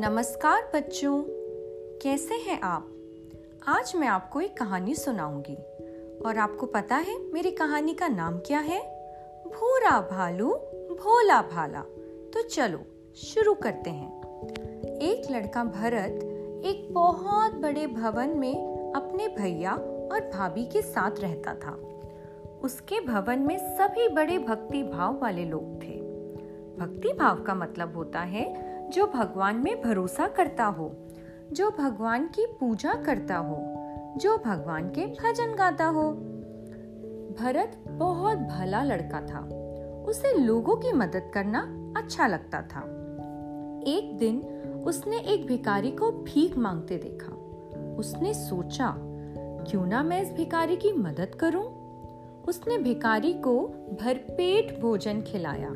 [0.00, 1.24] नमस्कार बच्चों,
[2.02, 2.88] कैसे हैं आप?
[3.68, 5.54] आज मैं आपको एक कहानी सुनाऊँगी।
[6.26, 8.80] और आपको पता है मेरी कहानी का नाम क्या है?
[9.46, 10.48] भूरा भालू,
[10.90, 11.80] भोला भाला।
[12.34, 14.22] तो चलो, शुरू करते हैं।
[14.98, 16.24] एक लड़का भरत
[16.64, 19.72] एक बहुत बड़े भवन में अपने भैया
[20.12, 21.72] और भाभी के साथ रहता था।
[22.62, 26.06] उसके भवन में सभी बड़े भक्ति भाव वाले लोग थे।
[26.78, 30.96] भक्ति भाव का मतलब होता है जो भगवान में भरोसा करता हो,
[31.52, 33.58] जो भगवान की पूजा करता हो,
[34.16, 36.10] जो भगवान के भजन गाता हो।
[37.40, 39.48] भरत बहुत भला लड़का था।
[40.04, 42.80] उसे लोगों की मदद करना अच्छा लगता था।
[43.86, 44.40] एक दिन
[44.86, 47.32] उसने एक भिखारी को भीख मांगते देखा।
[47.96, 48.94] उसने सोचा,
[49.70, 51.86] क्यों ना मैं इस भिखारी की मदद करूँ?
[52.48, 53.66] उसने भिखारी को
[54.02, 55.70] भरपेट भोजन खिलाया।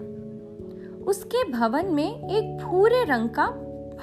[1.10, 3.46] उसके भवन में एक भूरे रंग का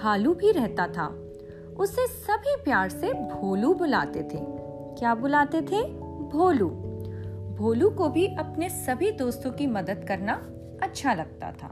[0.01, 1.07] भालू भी रहता था।
[1.77, 4.39] उसे सभी प्यार से भोलू बुलाते थे।
[4.99, 5.83] क्या बुलाते थे?
[6.29, 6.69] भोलू।
[7.59, 10.33] भोलू को भी अपने सभी दोस्तों की मदद करना
[10.81, 11.67] अच्छा लगता था।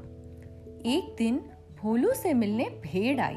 [0.86, 1.36] एक दिन
[1.84, 3.36] भोलू से मिलने भेड़ आई।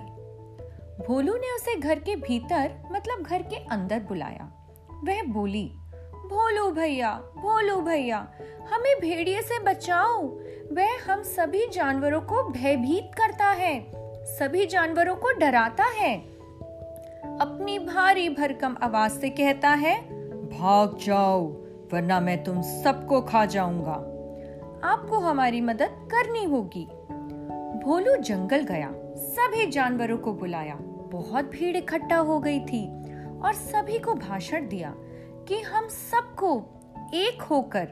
[1.07, 4.53] भोलू ने उसे घर के भीतर मतलब घर के अंदर बुलाया।
[5.05, 5.73] वह बोली
[6.29, 8.19] भोलू भैया भोलू भैया,
[8.71, 10.23] हमें भेड़िए से बचाओ।
[10.73, 13.93] वह हम सभी जानवरों को भयभीत करता है,
[14.27, 16.17] सभी जानवरों को डराता है।
[17.41, 19.95] अपनी भारी भरकम आवाज़ से कहता है,
[20.51, 21.47] भाग जाओ,
[21.93, 23.97] वरना मैं तुम सबको खा जाऊँगा।
[24.89, 26.87] आपको हमारी मदद करनी होगी।
[27.85, 30.79] भोलू जंगल गया, सभी जानवरों को बुलाया।
[31.13, 32.87] बहुत भीड़ इकट्ठा हो गई थी
[33.41, 34.95] और सभी को भाषण दिया
[35.49, 36.57] कि हम सबको
[37.15, 37.89] एक होकर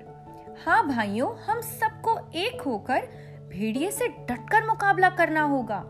[0.67, 3.01] हाँ भाइयों, हम सबको एक होकर
[3.49, 5.85] भेड़िए से डटकर मुकाबला करना होगा।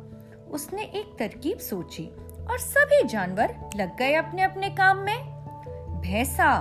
[0.51, 2.07] उसने एक तरकीब सोची
[2.51, 5.25] और सभी जानवर लग गए अपने अपने काम में।
[6.01, 6.61] भैंसा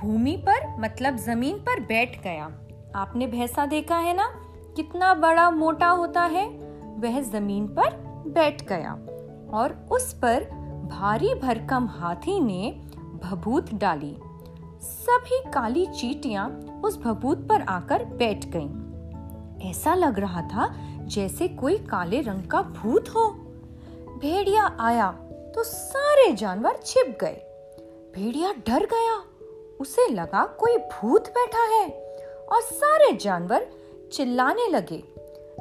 [0.00, 2.44] भूमि पर मतलब ज़मीन पर बैठ गया।
[2.94, 4.32] आपने भैंसा देखा है ना?
[4.76, 6.48] कितना बड़ा मोटा होता है।
[6.98, 8.92] वह ज़मीन पर बैठ गया
[9.58, 10.44] और उस पर
[10.90, 12.70] भारी भरकम हाथी ने
[13.24, 14.16] भभूत डाली।
[14.80, 16.48] सभी काली चीटियाँ
[16.84, 18.88] उस भभूत पर आकर बैठ गईं।
[19.70, 23.30] ऐसा लग रहा था जैसे कोई काले रंग का भूत हो।
[24.22, 25.12] भेड़िया आया
[25.54, 27.44] तो सारे जानवर छिप गए।
[28.14, 29.24] भेड़िया डर गया।
[29.80, 31.88] उसे लगा कोई भूत बैठा है
[32.52, 33.66] और सारे जानवर
[34.12, 35.04] चिल्लाने लगे।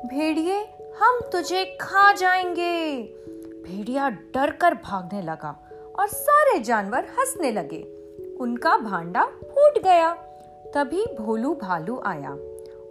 [0.06, 0.64] भेड़िए,
[1.02, 3.04] हम तुझे खा जाएँगे।
[3.68, 5.70] भेड़िया डर कर भागने लगा
[6.00, 7.97] और सारे जानवर हंसने लगे।
[8.40, 10.14] उनका भांडा फूट गया।
[10.74, 12.38] तभी भोलू भालू आया।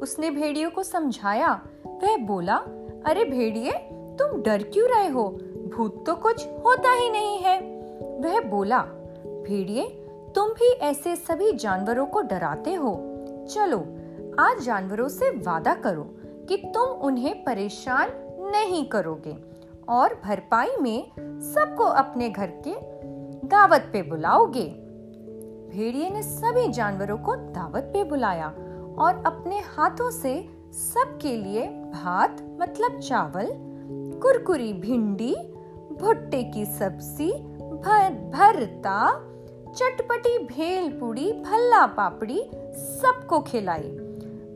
[0.01, 2.55] उसने भेड़ियों को समझाया। वह बोला,
[3.07, 5.29] अरे भेड़िए, तुम डर क्यों रहे हो?
[5.77, 7.61] भूत तो कुछ होता ही नहीं है।
[8.21, 8.79] वह बोला,
[9.27, 9.89] भेड़िए,
[10.35, 12.93] तुम भी ऐसे सभी जानवरों को डराते हो।
[13.51, 13.79] चलो,
[14.39, 16.07] आज जानवरों से वादा करो
[16.49, 18.11] कि तुम उन्हें परेशान
[18.53, 19.37] नहीं करोगे
[19.89, 21.11] और भरपाई में
[21.55, 22.75] सबको अपने घर के
[23.49, 24.86] दावत पे बुलाओगे।
[25.73, 28.49] भेड़िए ने सभी जानवरों को दावत पे बुलाया
[28.99, 33.49] और अपने हाथों से सबके लिए भात मतलब चावल
[34.23, 35.35] कुरकुरी भिंडी
[36.01, 39.11] भुट्टे की सब्ज़ी भर, भरता
[39.73, 43.97] चटपटी भेल पूड़ी भल्ला पापड़ी सबको खिलाई।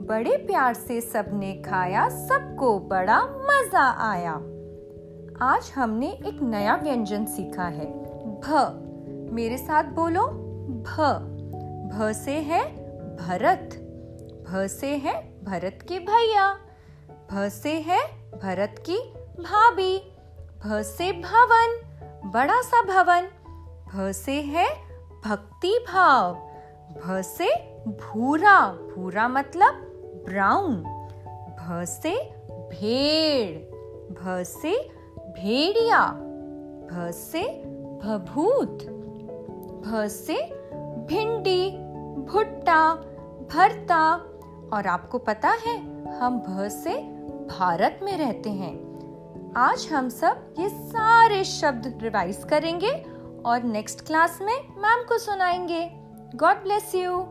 [0.03, 4.33] बड़े प्यार से सबने खाया सबको बड़ा मज़ा आया।
[5.43, 7.87] आज हमने एक नया व्यंजन सीखा है।
[8.41, 8.71] भ
[9.33, 11.07] मेरे साथ बोलो। भ
[11.93, 12.65] भ से है
[13.17, 13.71] भरत
[14.49, 15.15] भ से है
[15.45, 16.47] भरत के भैया
[17.33, 18.01] भ से है
[18.35, 18.99] भरत की
[19.41, 19.97] भाभी
[20.65, 21.79] भ से भवन
[22.31, 23.29] बड़ा सा भवन
[23.89, 24.69] भ से है
[25.25, 26.35] भक्ति भाव
[26.97, 27.49] भ से
[27.87, 29.83] भूरा भूरा मतलब
[30.29, 30.77] ब्राउन
[31.61, 32.15] भ से
[32.71, 33.59] भेड़
[34.15, 34.77] भ से
[35.37, 36.07] भेड़िया
[36.93, 37.43] भ से
[38.05, 38.87] भभूत
[39.85, 40.60] भ से
[41.11, 41.71] भिंडी,
[42.33, 42.95] भुट्टा,
[43.55, 44.13] भरता
[44.73, 45.79] और आपको पता है,
[46.13, 47.03] हम भ से
[47.59, 48.75] भारत में रहते हैं।
[49.57, 52.91] आज हम सब ये सारे शब्द रिवाइज करेंगे
[53.47, 55.91] और नेक्स्ट क्लास में मैम को सुनाएँगे।
[56.35, 57.27] God bless you